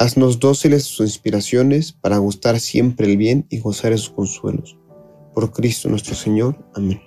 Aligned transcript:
haznos 0.00 0.40
dóciles 0.40 0.84
sus 0.84 1.06
inspiraciones 1.08 1.92
para 1.92 2.16
gustar 2.16 2.58
siempre 2.58 3.06
el 3.06 3.18
bien 3.18 3.46
y 3.50 3.58
gozar 3.58 3.90
de 3.90 3.98
sus 3.98 4.08
consuelos. 4.08 4.78
Por 5.34 5.52
Cristo 5.52 5.90
nuestro 5.90 6.14
Señor. 6.14 6.56
Amén. 6.74 7.02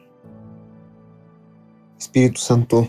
Espíritu 1.98 2.40
Santo, 2.40 2.88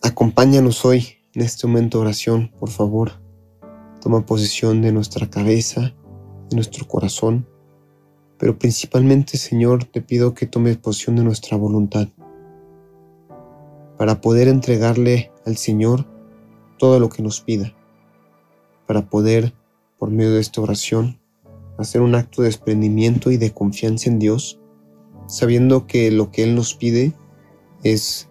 acompáñanos 0.00 0.86
hoy 0.86 1.06
en 1.34 1.42
este 1.42 1.66
momento 1.66 1.98
de 1.98 2.04
oración, 2.04 2.50
por 2.58 2.70
favor. 2.70 3.12
Toma 4.00 4.24
posesión 4.24 4.80
de 4.80 4.90
nuestra 4.90 5.28
cabeza, 5.28 5.94
de 6.48 6.56
nuestro 6.56 6.88
corazón, 6.88 7.46
pero 8.38 8.58
principalmente, 8.58 9.36
Señor, 9.36 9.84
te 9.84 10.00
pido 10.00 10.32
que 10.32 10.46
tomes 10.46 10.78
posesión 10.78 11.16
de 11.16 11.24
nuestra 11.24 11.58
voluntad 11.58 12.08
para 13.98 14.22
poder 14.22 14.48
entregarle 14.48 15.30
al 15.44 15.58
Señor 15.58 16.06
todo 16.78 16.98
lo 16.98 17.10
que 17.10 17.22
nos 17.22 17.42
pida, 17.42 17.74
para 18.86 19.08
poder, 19.08 19.52
por 19.98 20.10
medio 20.10 20.32
de 20.32 20.40
esta 20.40 20.60
oración, 20.60 21.18
hacer 21.78 22.00
un 22.00 22.14
acto 22.14 22.42
de 22.42 22.48
desprendimiento 22.48 23.30
y 23.30 23.36
de 23.36 23.52
confianza 23.52 24.10
en 24.10 24.18
Dios, 24.18 24.60
sabiendo 25.26 25.86
que 25.86 26.10
lo 26.10 26.30
que 26.30 26.42
Él 26.44 26.54
nos 26.54 26.74
pide 26.74 27.14
es 27.82 28.28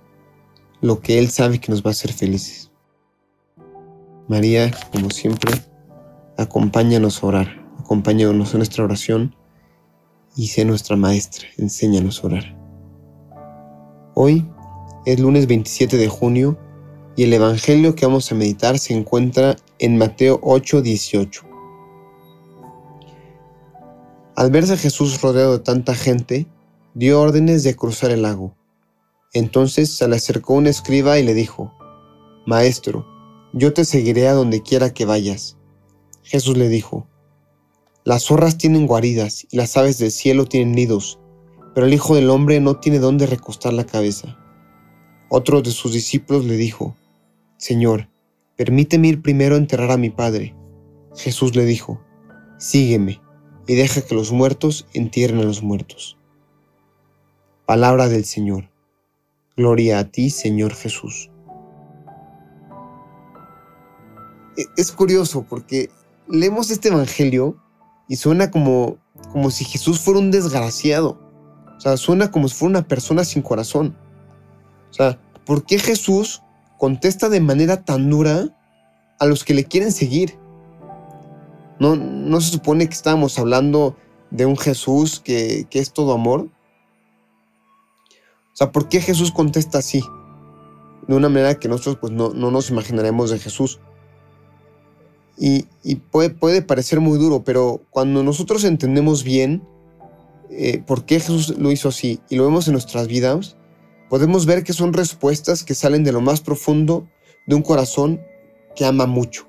lo 0.81 0.99
que 0.99 1.19
Él 1.19 1.29
sabe 1.29 1.59
que 1.59 1.71
nos 1.71 1.83
va 1.83 1.89
a 1.89 1.91
hacer 1.91 2.13
felices. 2.13 2.71
María, 4.27 4.71
como 4.91 5.09
siempre, 5.09 5.51
acompáñanos 6.37 7.23
a 7.23 7.27
orar, 7.27 7.65
acompáñanos 7.79 8.53
en 8.53 8.59
nuestra 8.59 8.83
oración 8.83 9.35
y 10.35 10.47
sé 10.47 10.65
nuestra 10.65 10.95
maestra, 10.95 11.47
enséñanos 11.57 12.23
a 12.23 12.27
orar. 12.27 12.57
Hoy 14.15 14.45
es 15.05 15.19
lunes 15.19 15.47
27 15.47 15.97
de 15.97 16.07
junio 16.07 16.57
y 17.15 17.23
el 17.23 17.33
Evangelio 17.33 17.95
que 17.95 18.05
vamos 18.05 18.31
a 18.31 18.35
meditar 18.35 18.79
se 18.79 18.93
encuentra 18.93 19.55
en 19.83 19.97
Mateo 19.97 20.39
8, 20.41 20.81
18. 20.81 21.43
Al 24.33 24.49
verse 24.49 24.77
Jesús 24.77 25.21
rodeado 25.21 25.57
de 25.57 25.63
tanta 25.65 25.93
gente, 25.93 26.47
dio 26.93 27.19
órdenes 27.19 27.63
de 27.63 27.75
cruzar 27.75 28.11
el 28.11 28.21
lago. 28.21 28.55
Entonces 29.33 29.93
se 29.93 30.07
le 30.07 30.15
acercó 30.15 30.53
un 30.53 30.67
escriba 30.67 31.19
y 31.19 31.23
le 31.23 31.33
dijo, 31.33 31.73
Maestro, 32.45 33.05
yo 33.51 33.73
te 33.73 33.83
seguiré 33.83 34.29
a 34.29 34.33
donde 34.33 34.63
quiera 34.63 34.93
que 34.93 35.03
vayas. 35.03 35.57
Jesús 36.21 36.55
le 36.55 36.69
dijo, 36.69 37.05
Las 38.05 38.27
zorras 38.27 38.57
tienen 38.57 38.87
guaridas 38.87 39.45
y 39.51 39.57
las 39.57 39.75
aves 39.75 39.97
del 39.97 40.11
cielo 40.11 40.45
tienen 40.45 40.71
nidos, 40.71 41.19
pero 41.75 41.87
el 41.87 41.93
Hijo 41.93 42.15
del 42.15 42.29
Hombre 42.29 42.61
no 42.61 42.79
tiene 42.79 42.99
dónde 42.99 43.27
recostar 43.27 43.73
la 43.73 43.85
cabeza. 43.85 44.37
Otro 45.27 45.61
de 45.61 45.71
sus 45.71 45.91
discípulos 45.91 46.45
le 46.45 46.55
dijo, 46.55 46.95
Señor, 47.57 48.07
permíteme 48.57 49.07
ir 49.07 49.21
primero 49.21 49.55
a 49.55 49.57
enterrar 49.57 49.91
a 49.91 49.97
mi 49.97 50.09
padre. 50.09 50.55
Jesús 51.15 51.55
le 51.55 51.65
dijo, 51.65 52.01
Sígueme 52.57 53.21
y 53.67 53.75
deja 53.75 54.01
que 54.01 54.15
los 54.15 54.31
muertos 54.31 54.87
entierren 54.93 55.39
a 55.39 55.43
los 55.43 55.63
muertos. 55.63 56.17
Palabra 57.65 58.09
del 58.09 58.25
Señor. 58.25 58.69
Gloria 59.55 59.99
a 59.99 60.11
ti, 60.11 60.29
Señor 60.29 60.73
Jesús. 60.73 61.29
E-, 64.57 64.65
es 64.77 64.91
curioso 64.91 65.45
porque 65.47 65.89
leemos 66.27 66.71
este 66.71 66.89
Evangelio 66.89 67.57
y 68.07 68.15
suena 68.15 68.51
como, 68.51 68.97
como 69.31 69.49
si 69.51 69.65
Jesús 69.65 69.99
fuera 69.99 70.19
un 70.19 70.31
desgraciado. 70.31 71.19
O 71.77 71.79
sea, 71.79 71.97
suena 71.97 72.31
como 72.31 72.47
si 72.47 72.55
fuera 72.55 72.79
una 72.79 72.87
persona 72.87 73.23
sin 73.23 73.41
corazón. 73.41 73.97
O 74.89 74.93
sea, 74.93 75.19
¿por 75.45 75.65
qué 75.65 75.79
Jesús 75.79 76.41
contesta 76.83 77.29
de 77.29 77.39
manera 77.39 77.85
tan 77.85 78.09
dura 78.09 78.49
a 79.17 79.25
los 79.25 79.45
que 79.45 79.53
le 79.53 79.63
quieren 79.63 79.93
seguir? 79.93 80.37
¿No, 81.79 81.95
no 81.95 82.41
se 82.41 82.51
supone 82.51 82.87
que 82.87 82.93
estábamos 82.93 83.39
hablando 83.39 83.95
de 84.31 84.45
un 84.45 84.57
Jesús 84.57 85.21
que, 85.21 85.65
es 85.71 85.93
todo 85.93 86.11
amor? 86.11 86.49
O 88.01 88.55
sea, 88.55 88.73
¿por 88.73 88.89
qué 88.89 88.99
Jesús 88.99 89.31
contesta 89.31 89.77
así? 89.77 90.03
De 91.07 91.15
una 91.15 91.29
manera 91.29 91.57
que 91.57 91.69
nosotros 91.69 91.99
pues, 92.01 92.11
no, 92.11 92.33
nos 92.33 92.69
imaginaremos 92.69 93.29
de 93.29 93.39
Jesús. 93.39 93.79
Y, 95.37 95.63
puede, 96.11 96.31
puede, 96.31 96.63
parecer 96.63 96.99
muy 96.99 97.17
duro, 97.17 97.45
pero 97.45 97.81
cuando 97.91 98.23
nosotros 98.23 98.65
entendemos 98.65 99.23
bien 99.23 99.63
eh, 100.49 100.83
por 100.85 101.05
qué 101.05 101.21
Jesús 101.21 101.57
lo 101.57 101.71
hizo 101.71 101.87
así 101.87 102.19
y 102.29 102.35
lo 102.35 102.43
vemos 102.43 102.67
en 102.67 102.73
nuestras 102.73 103.07
vidas, 103.07 103.55
podemos 104.13 104.45
ver 104.45 104.63
que 104.63 104.73
son 104.73 104.93
respuestas 104.93 105.63
que 105.63 105.73
salen 105.73 106.03
de 106.03 106.11
lo 106.11 106.21
más 106.21 106.39
profundo 106.39 107.09
de 107.47 107.55
un 107.55 107.63
corazón 107.63 108.21
que 108.75 108.85
ama 108.85 109.07
mucho. 109.07 109.47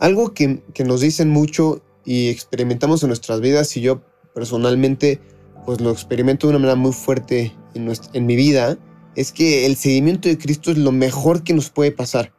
Algo 0.00 0.34
que, 0.34 0.60
nos 0.84 1.00
dicen 1.00 1.30
mucho 1.30 1.80
y 2.04 2.26
experimentamos 2.28 3.04
en 3.04 3.10
nuestras 3.10 3.40
vidas 3.40 3.76
y 3.76 3.82
yo 3.82 4.02
personalmente 4.34 5.20
pues 5.64 5.80
lo 5.80 5.92
experimento 5.92 6.48
de 6.48 6.54
una 6.54 6.58
manera 6.58 6.74
muy 6.74 6.92
fuerte 6.92 7.56
en, 7.74 7.92
en 8.14 8.26
mi 8.26 8.34
vida, 8.34 8.76
es 9.14 9.30
que 9.30 9.64
el 9.64 9.76
seguimiento 9.76 10.28
de 10.28 10.36
Cristo 10.36 10.72
es 10.72 10.78
lo 10.78 10.90
mejor 10.90 11.44
que 11.44 11.54
nos 11.54 11.70
puede 11.70 11.92
pasar. 11.92 12.32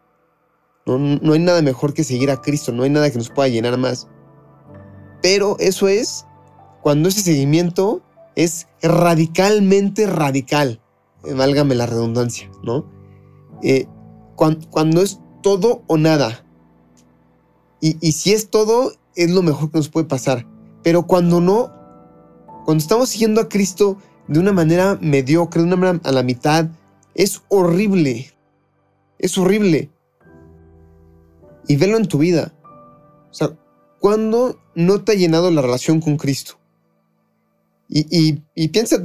No, 0.85 0.97
no, 0.97 1.31
hay 1.31 1.39
nada 1.39 1.61
mejor 1.61 1.93
que 1.93 2.03
seguir 2.03 2.31
a 2.31 2.41
Cristo, 2.41 2.73
no 2.73 2.83
hay 2.83 2.89
nada 2.89 3.09
que 3.09 3.17
nos 3.17 3.29
pueda 3.29 3.47
llenar 3.47 3.77
más. 3.77 4.09
Pero 5.21 5.55
eso 5.59 5.87
es 5.87 6.25
cuando 6.81 7.07
ese 7.07 7.21
seguimiento 7.21 8.03
es 8.35 8.67
radicalmente 8.81 10.07
radical, 10.07 10.81
eh, 11.23 11.33
válgame 11.33 11.75
la 11.75 11.85
redundancia, 11.85 12.49
¿no? 12.63 12.85
Eh, 13.63 13.87
cuando, 14.35 15.01
es 15.01 15.19
todo 15.41 15.83
o 15.87 15.97
nada. 15.97 16.45
Y, 17.79 17.97
y 17.99 18.13
si 18.13 18.33
es 18.33 18.49
todo, 18.49 18.93
es 19.15 19.29
lo 19.29 19.43
mejor 19.43 19.71
que 19.71 19.77
nos 19.77 19.89
puede 19.89 20.07
pasar. 20.07 20.47
Pero 20.83 21.05
cuando 21.05 21.39
no, 21.41 21.71
cuando 22.65 22.81
estamos 22.81 23.09
siguiendo 23.09 23.41
a 23.41 23.49
Cristo 23.49 23.97
de 24.27 24.39
una 24.39 24.51
manera 24.51 24.97
mediocre, 25.01 25.61
de 25.61 25.67
una 25.67 25.75
manera 25.75 26.01
a 26.03 26.11
la 26.11 26.23
mitad, 26.23 26.69
es 27.13 27.41
horrible. 27.49 28.33
Es 29.19 29.37
horrible. 29.37 29.91
Y 31.67 31.75
velo 31.75 31.97
en 31.97 32.07
tu 32.07 32.17
vida. 32.17 32.53
O 33.29 33.33
sea, 33.33 33.57
¿cuándo 33.99 34.59
no 34.73 35.03
te 35.03 35.11
ha 35.11 35.15
llenado 35.15 35.51
la 35.51 35.61
relación 35.61 36.01
con 36.01 36.17
Cristo? 36.17 36.60
Y, 37.93 38.07
y, 38.09 38.41
y 38.55 38.69
piensa, 38.69 39.01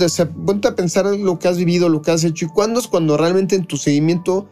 ponte 0.46 0.68
a 0.68 0.76
pensar 0.76 1.06
lo 1.06 1.40
que 1.40 1.48
has 1.48 1.58
vivido, 1.58 1.88
lo 1.88 2.02
que 2.02 2.12
has 2.12 2.22
hecho. 2.22 2.44
¿Y 2.44 2.48
cuándo 2.48 2.78
es 2.78 2.86
cuando 2.86 3.16
realmente 3.16 3.56
en 3.56 3.64
tu 3.64 3.76
seguimiento 3.76 4.48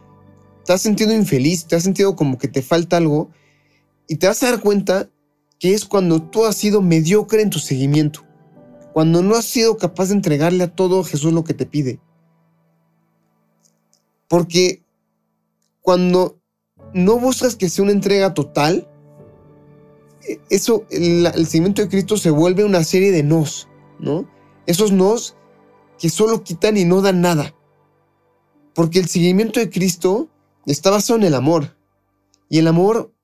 te 0.66 0.72
has 0.72 0.80
sentido 0.80 1.14
infeliz, 1.14 1.66
te 1.66 1.76
has 1.76 1.84
sentido 1.84 2.16
como 2.16 2.36
que 2.36 2.48
te 2.48 2.60
falta 2.60 2.96
algo? 2.96 3.30
Y 4.08 4.16
te 4.16 4.26
vas 4.26 4.42
a 4.42 4.50
dar 4.50 4.60
cuenta 4.60 5.08
que 5.60 5.72
es 5.72 5.84
cuando 5.84 6.20
tú 6.20 6.46
has 6.46 6.56
sido 6.56 6.82
mediocre 6.82 7.42
en 7.42 7.50
tu 7.50 7.60
seguimiento. 7.60 8.24
Cuando 8.92 9.22
no 9.22 9.36
has 9.36 9.44
sido 9.44 9.76
capaz 9.76 10.08
de 10.08 10.14
entregarle 10.14 10.64
a 10.64 10.74
todo 10.74 11.04
Jesús 11.04 11.32
lo 11.32 11.44
que 11.44 11.54
te 11.54 11.64
pide. 11.64 12.00
Porque 14.26 14.82
cuando 15.80 16.40
no 16.92 17.20
buscas 17.20 17.54
que 17.54 17.68
sea 17.68 17.84
una 17.84 17.92
entrega 17.92 18.34
total, 18.34 18.88
e, 20.28 20.40
eso, 20.50 20.86
el, 20.90 21.24
el 21.24 21.46
seguimiento 21.46 21.82
de 21.82 21.88
Cristo 21.88 22.16
se 22.16 22.30
vuelve 22.30 22.64
una 22.64 22.82
serie 22.82 23.12
de 23.12 23.22
nos 23.22 23.68
¿no? 23.98 24.28
Esos 24.66 24.92
nos 24.92 25.36
que 25.98 26.10
solo 26.10 26.42
quitan 26.42 26.76
y 26.76 26.84
no 26.84 27.02
dan 27.02 27.20
nada. 27.20 27.54
Porque 28.74 28.98
el 28.98 29.08
seguimiento 29.08 29.60
de 29.60 29.70
Cristo 29.70 30.28
está 30.66 30.90
basado 30.90 31.18
en 31.18 31.26
el 31.26 31.34
amor. 31.34 31.76
Y 32.48 32.58
el 32.58 32.66
amor, 32.66 33.14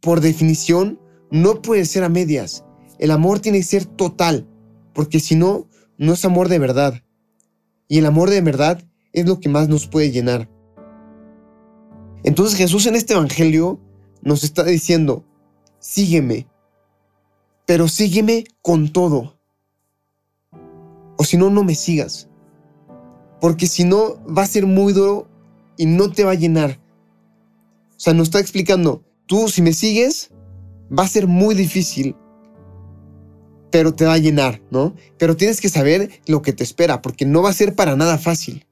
por 0.00 0.20
definición, 0.20 1.00
no 1.30 1.62
puede 1.62 1.86
ser 1.86 2.04
a 2.04 2.08
medias. 2.08 2.64
El 2.98 3.10
amor 3.10 3.40
tiene 3.40 3.58
que 3.58 3.64
ser 3.64 3.86
total, 3.86 4.46
porque 4.92 5.18
si 5.18 5.34
no, 5.34 5.68
no 5.98 6.12
es 6.12 6.24
amor 6.24 6.48
de 6.48 6.58
verdad. 6.58 7.02
Y 7.88 7.98
el 7.98 8.06
amor 8.06 8.30
de 8.30 8.40
verdad 8.40 8.82
es 9.12 9.26
lo 9.26 9.40
que 9.40 9.48
más 9.48 9.68
nos 9.68 9.86
puede 9.86 10.10
llenar. 10.10 10.48
Entonces 12.24 12.56
Jesús 12.56 12.86
en 12.86 12.94
este 12.94 13.14
Evangelio 13.14 13.80
nos 14.22 14.44
está 14.44 14.62
diciendo, 14.64 15.24
sígueme, 15.78 16.46
pero 17.66 17.88
sígueme 17.88 18.44
con 18.60 18.92
todo. 18.92 19.38
O 21.18 21.24
si 21.24 21.36
no, 21.36 21.50
no 21.50 21.64
me 21.64 21.74
sigas. 21.74 22.28
Porque 23.40 23.66
si 23.66 23.84
no, 23.84 24.24
va 24.26 24.42
a 24.42 24.46
ser 24.46 24.66
muy 24.66 24.92
duro 24.92 25.28
y 25.76 25.86
no 25.86 26.10
te 26.10 26.24
va 26.24 26.32
a 26.32 26.36
llenar. 26.36 26.80
O 27.90 28.00
sea, 28.04 28.14
nos 28.14 28.28
está 28.28 28.40
explicando, 28.40 29.04
tú 29.26 29.48
si 29.48 29.62
me 29.62 29.72
sigues, 29.72 30.30
va 30.96 31.04
a 31.04 31.08
ser 31.08 31.26
muy 31.26 31.54
difícil, 31.54 32.16
pero 33.70 33.94
te 33.94 34.04
va 34.04 34.14
a 34.14 34.18
llenar, 34.18 34.60
¿no? 34.70 34.94
Pero 35.18 35.36
tienes 35.36 35.60
que 35.60 35.68
saber 35.68 36.10
lo 36.26 36.42
que 36.42 36.52
te 36.52 36.62
espera, 36.62 37.00
porque 37.00 37.24
no 37.24 37.42
va 37.42 37.50
a 37.50 37.54
ser 37.54 37.74
para 37.74 37.96
nada 37.96 38.18
fácil. 38.18 38.66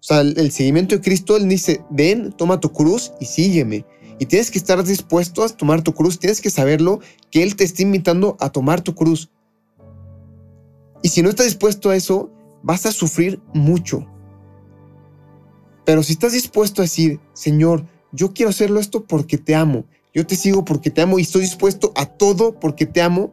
O 0.00 0.02
sea, 0.02 0.20
el, 0.20 0.52
seguimiento 0.52 0.94
de 0.94 1.00
Cristo, 1.00 1.36
Él 1.36 1.48
dice, 1.48 1.82
ven, 1.90 2.32
toma 2.32 2.60
tu 2.60 2.72
cruz 2.72 3.12
y 3.20 3.24
sígueme. 3.24 3.84
Y 4.20 4.26
tienes 4.26 4.50
que 4.50 4.58
estar 4.58 4.82
dispuesto 4.84 5.42
a 5.42 5.48
tomar 5.48 5.82
tu 5.82 5.92
cruz, 5.92 6.18
tienes 6.18 6.40
que 6.40 6.50
saberlo, 6.50 7.00
que 7.30 7.42
Él 7.42 7.56
te 7.56 7.64
está 7.64 7.82
invitando 7.82 8.36
a 8.38 8.50
tomar 8.50 8.80
tu 8.80 8.94
cruz. 8.94 9.30
Y 11.02 11.08
si 11.08 11.22
no 11.22 11.30
estás 11.30 11.46
dispuesto 11.46 11.90
a 11.90 11.96
eso, 11.96 12.30
vas 12.62 12.86
a 12.86 12.92
sufrir 12.92 13.40
mucho. 13.54 14.06
Pero 15.84 16.02
si 16.02 16.12
estás 16.12 16.32
dispuesto 16.32 16.82
a 16.82 16.84
decir, 16.84 17.20
Señor, 17.32 17.86
yo 18.12 18.32
quiero 18.32 18.50
hacerlo 18.50 18.80
esto 18.80 19.04
porque 19.04 19.38
te 19.38 19.54
amo, 19.54 19.84
yo 20.14 20.26
te 20.26 20.36
sigo 20.36 20.64
porque 20.64 20.90
te 20.90 21.02
amo 21.02 21.18
y 21.18 21.22
estoy 21.22 21.42
dispuesto 21.42 21.92
a 21.94 22.06
todo 22.06 22.58
porque 22.58 22.86
te 22.86 23.00
amo, 23.00 23.32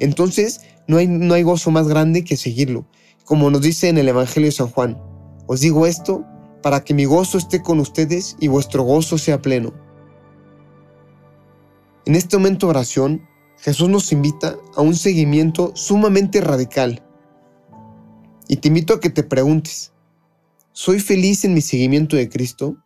entonces 0.00 0.62
no 0.86 0.96
hay, 0.96 1.06
no 1.06 1.34
hay 1.34 1.42
gozo 1.42 1.70
más 1.70 1.88
grande 1.88 2.24
que 2.24 2.36
seguirlo. 2.36 2.86
Como 3.24 3.50
nos 3.50 3.62
dice 3.62 3.88
en 3.88 3.98
el 3.98 4.08
Evangelio 4.08 4.48
de 4.48 4.52
San 4.52 4.68
Juan, 4.68 5.00
os 5.46 5.60
digo 5.60 5.86
esto 5.86 6.24
para 6.62 6.82
que 6.82 6.94
mi 6.94 7.04
gozo 7.04 7.38
esté 7.38 7.62
con 7.62 7.78
ustedes 7.80 8.36
y 8.40 8.48
vuestro 8.48 8.82
gozo 8.82 9.18
sea 9.18 9.42
pleno. 9.42 9.72
En 12.04 12.14
este 12.14 12.36
momento 12.36 12.66
de 12.66 12.70
oración, 12.70 13.28
Jesús 13.66 13.88
nos 13.88 14.12
invita 14.12 14.56
a 14.76 14.80
un 14.80 14.94
seguimiento 14.94 15.72
sumamente 15.74 16.40
radical. 16.40 17.02
Y 18.46 18.58
te 18.58 18.68
invito 18.68 18.94
a 18.94 19.00
que 19.00 19.10
te 19.10 19.24
preguntes, 19.24 19.92
¿soy 20.70 21.00
feliz 21.00 21.44
en 21.44 21.52
mi 21.52 21.60
seguimiento 21.60 22.14
de 22.14 22.28
Cristo? 22.28 22.76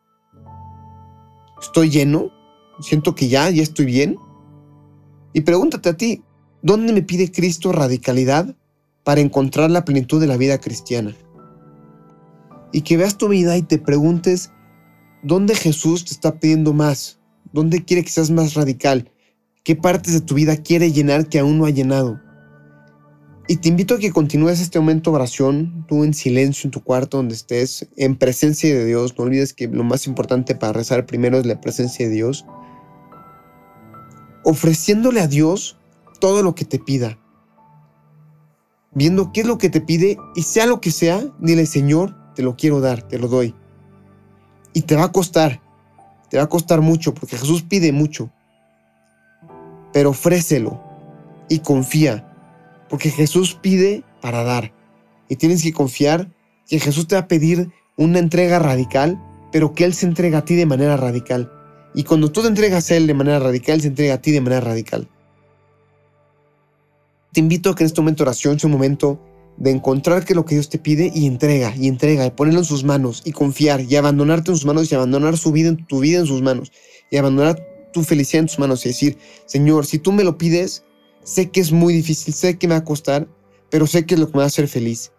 ¿Estoy 1.61 1.91
lleno? 1.91 2.31
¿Siento 2.81 3.15
que 3.15 3.29
ya, 3.29 3.51
ya 3.51 3.63
estoy 3.63 3.85
bien? 3.85 4.17
Y 5.35 5.43
pregúntate 5.43 5.91
a 5.91 5.97
ti, 5.99 6.23
¿dónde 6.63 6.95
me 6.95 7.03
pide 7.03 7.31
Cristo 7.31 7.73
radicalidad 7.73 8.57
para 9.05 9.21
encontrar 9.21 9.71
la 9.71 9.85
plenitud 9.85 10.19
de 10.19 10.29
la 10.29 10.39
vida 10.39 10.61
cristiana? 10.61 11.15
Y 12.73 12.81
que 12.81 12.97
veas 12.97 13.19
tu 13.19 13.29
vida 13.29 13.59
y 13.59 13.63
te 13.63 13.77
preguntes, 13.77 14.51
¿dónde 15.23 15.55
Jesús 15.55 16.07
te 16.07 16.15
está 16.15 16.41
pidiendo 16.41 16.73
más? 16.73 17.21
¿Dónde 17.53 17.85
quiere 17.85 18.03
que 18.03 18.09
seas 18.09 18.31
más 18.31 18.55
radical? 18.55 19.13
¿Qué 19.63 19.77
partes 19.77 20.15
de 20.15 20.23
tu 20.23 20.35
vida 20.35 20.57
quiere 20.57 20.91
llenar 20.91 21.29
que 21.29 21.39
aún 21.39 21.59
no 21.59 21.67
ha 21.67 21.71
llenado? 21.71 22.19
Y 23.47 23.57
te 23.57 23.69
invito 23.69 23.95
a 23.95 23.99
que 23.99 24.11
continúes 24.11 24.59
este 24.59 24.81
momento 24.81 25.11
de 25.11 25.17
oración, 25.17 25.85
tú 25.87 26.03
en 26.03 26.15
silencio 26.15 26.67
en 26.67 26.71
tu 26.71 26.83
cuarto 26.83 27.19
donde 27.19 27.35
estés, 27.35 27.87
en 27.97 28.17
presencia 28.17 28.73
de 28.73 28.87
Dios. 28.87 29.19
No 29.19 29.25
olvides 29.25 29.53
que 29.53 29.69
lo 29.69 29.85
más 29.85 30.07
importante 30.07 30.55
para 30.55 30.73
rezar 30.73 31.05
primero 31.05 31.37
es 31.37 31.45
la 31.45 31.61
presencia 31.61 32.09
de 32.09 32.15
Dios. 32.15 32.47
Ofreciéndole 34.45 35.21
a 35.21 35.27
Dios 35.27 35.77
todo 36.21 36.43
lo 36.43 36.55
que 36.55 36.65
te 36.65 36.79
pida. 36.79 37.19
Viendo 38.93 39.31
qué 39.31 39.43
es 39.43 39.47
lo 39.47 39.59
que 39.59 39.69
te 39.69 39.83
pide 39.83 40.17
y 40.35 40.43
sea 40.43 40.65
lo 40.65 40.81
que 40.81 40.91
sea, 40.91 41.23
dile 41.39 41.67
Señor, 41.67 42.17
te 42.35 42.43
lo 42.43 42.57
quiero 42.57 42.81
dar, 42.81 43.03
te 43.03 43.19
lo 43.19 43.29
doy. 43.29 43.55
Y 44.73 44.83
te 44.83 44.97
va 44.97 45.05
a 45.05 45.13
costar, 45.13 45.61
te 46.31 46.39
va 46.39 46.45
a 46.45 46.49
costar 46.49 46.81
mucho 46.81 47.13
porque 47.13 47.37
Jesús 47.37 47.63
pide 47.63 47.93
mucho. 47.93 48.33
Pero 49.93 50.11
ofrécelo 50.11 50.81
y 51.49 51.61
confía 51.61 52.27
porque 52.89 53.11
Jesús 53.11 53.55
pide 53.55 54.03
para 54.21 54.43
dar. 54.43 54.73
Y 55.29 55.37
tienes 55.37 55.63
que 55.63 55.73
confiar 55.73 56.29
que 56.69 56.81
Jesús 56.81 57.07
te 57.07 57.15
va 57.15 57.23
a 57.23 57.29
pedir 57.29 57.71
una 57.97 58.19
entrega 58.19 58.59
radical, 58.59 59.21
pero 59.53 59.73
que 59.73 59.85
Él 59.85 59.95
se 59.95 60.07
entrega 60.07 60.39
a 60.39 60.45
ti 60.45 60.57
de 60.57 60.67
manera 60.67 60.97
radical. 60.97 61.53
Y 61.95 62.05
cuando 62.05 62.31
tú 62.31 62.43
te 62.43 62.49
entregas 62.49 62.91
a 62.91 62.97
Él 62.97 63.07
de 63.07 63.15
manera 63.15 63.39
radical, 63.39 63.77
Él 63.77 63.81
se 63.83 63.89
entrega 63.89 64.15
a 64.15 64.21
ti 64.21 64.33
de 64.33 64.41
manera 64.41 64.61
radical. 64.61 65.09
Te 67.33 67.41
invito 67.41 67.71
a 67.71 67.77
que 67.77 67.85
en 67.85 67.87
este 67.87 68.01
momento 68.01 68.25
de 68.25 68.31
oración 68.31 68.59
sea 68.59 68.67
un 68.67 68.73
momento 68.73 69.21
de 69.57 69.71
encontrar 69.71 70.25
que 70.25 70.35
lo 70.35 70.45
que 70.45 70.57
Dios 70.57 70.69
te 70.69 70.79
pide 70.79 71.13
y 71.15 71.27
entrega, 71.27 71.75
y 71.77 71.87
entrega, 71.87 72.27
y 72.27 72.31
ponerlo 72.31 72.61
en 72.61 72.65
sus 72.65 72.83
manos, 72.83 73.23
y 73.25 73.33
confiar, 73.33 73.83
y 73.83 73.95
abandonarte 73.95 74.51
en 74.51 74.57
sus 74.57 74.67
manos, 74.67 74.91
y 74.91 74.95
abandonar 74.95 75.37
su 75.37 75.53
vida, 75.53 75.77
tu 75.87 76.01
vida 76.01 76.21
en 76.21 76.27
sus 76.27 76.43
manos, 76.43 76.73
y 77.11 77.19
abandonar 77.19 77.65
tu 77.93 78.03
felicidad 78.03 78.41
en 78.41 78.47
tus 78.47 78.59
manos, 78.59 78.85
y 78.87 78.91
decir, 78.91 79.19
Señor, 79.47 79.87
si 79.87 79.99
tú 79.99 80.13
me 80.13 80.25
lo 80.25 80.39
pides, 80.39 80.85
Sé 81.23 81.51
que 81.51 81.61
es 81.61 81.71
muy 81.71 81.93
difícil, 81.93 82.33
sé 82.33 82.59
que 82.59 82.67
me 82.67 82.75
va 82.75 82.79
a 82.79 82.85
costar, 82.85 83.29
pero 83.71 83.87
sé 83.87 84.07
que 84.07 84.15
es 84.15 84.21
lo 84.21 84.27
que 84.27 84.33
me 84.33 84.39
va 84.39 84.45
a 84.45 84.47
hacer 84.47 84.69
feliz. 84.69 85.13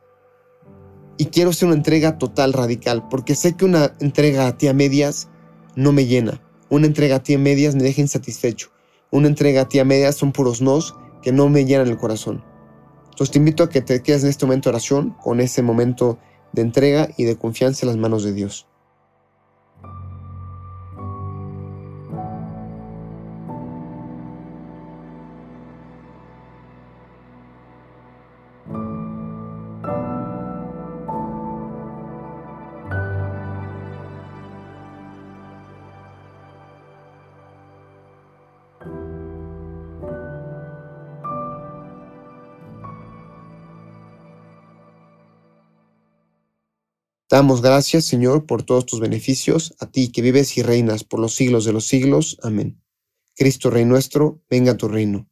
Y 1.17 1.25
quiero 1.25 1.51
hacer 1.51 1.67
una 1.67 1.77
entrega 1.77 2.17
total, 2.17 2.53
radical, 2.53 3.07
porque 3.07 3.35
sé 3.35 3.55
que 3.55 3.65
una 3.65 3.95
entrega 3.99 4.47
a 4.47 4.57
ti 4.57 4.67
a 4.67 4.73
medias 4.73 5.29
no 5.75 5.91
me 5.91 6.07
llena. 6.07 6.41
Una 6.69 6.87
entrega 6.87 7.17
a 7.17 7.23
ti 7.23 7.35
a 7.35 7.37
medias 7.37 7.75
me 7.75 7.83
deja 7.83 8.01
insatisfecho. 8.01 8.71
Una 9.11 9.27
entrega 9.27 9.61
a 9.61 9.69
ti 9.69 9.77
a 9.77 9.85
medias 9.85 10.15
son 10.15 10.31
puros 10.31 10.61
nos 10.61 10.95
que 11.21 11.31
no 11.31 11.49
me 11.49 11.65
llenan 11.65 11.87
el 11.87 11.97
corazón. 11.97 12.43
Entonces 13.11 13.31
te 13.31 13.37
invito 13.37 13.63
a 13.63 13.69
que 13.69 13.81
te 13.81 14.01
quedes 14.01 14.23
en 14.23 14.29
este 14.29 14.45
momento 14.45 14.69
de 14.69 14.75
oración, 14.75 15.15
con 15.21 15.39
ese 15.39 15.61
momento 15.61 16.17
de 16.53 16.63
entrega 16.63 17.09
y 17.15 17.25
de 17.25 17.37
confianza 17.37 17.85
en 17.85 17.89
las 17.89 17.97
manos 17.97 18.23
de 18.23 18.33
Dios. 18.33 18.65
Damos 47.41 47.63
gracias, 47.63 48.05
Señor, 48.05 48.45
por 48.45 48.61
todos 48.61 48.85
tus 48.85 48.99
beneficios, 48.99 49.73
a 49.79 49.89
ti 49.89 50.11
que 50.11 50.21
vives 50.21 50.57
y 50.57 50.61
reinas 50.61 51.03
por 51.03 51.19
los 51.19 51.33
siglos 51.33 51.65
de 51.65 51.73
los 51.73 51.87
siglos. 51.87 52.37
Amén. 52.43 52.79
Cristo 53.41 53.71
Rey 53.71 53.85
nuestro, 53.85 54.39
venga 54.51 54.73
a 54.73 54.77
tu 54.77 54.87
reino. 54.87 55.27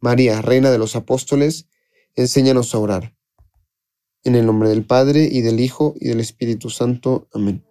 María, 0.00 0.42
Reina 0.42 0.72
de 0.72 0.78
los 0.78 0.96
Apóstoles, 0.96 1.68
enséñanos 2.16 2.74
a 2.74 2.78
orar. 2.78 3.14
En 4.24 4.34
el 4.34 4.46
nombre 4.46 4.68
del 4.68 4.84
Padre, 4.84 5.28
y 5.30 5.42
del 5.42 5.60
Hijo, 5.60 5.94
y 6.00 6.08
del 6.08 6.18
Espíritu 6.18 6.70
Santo. 6.70 7.28
Amén. 7.32 7.62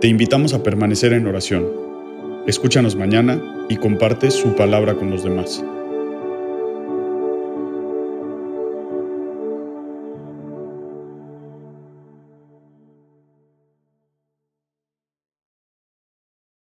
Te 0.00 0.06
invitamos 0.06 0.54
a 0.54 0.62
permanecer 0.62 1.14
en 1.14 1.26
oración. 1.26 1.68
Escúchanos 2.46 2.94
mañana 2.94 3.66
y 3.68 3.76
comparte 3.76 4.30
su 4.30 4.54
palabra 4.54 4.94
con 4.94 5.10
los 5.10 5.24
demás. 5.24 5.64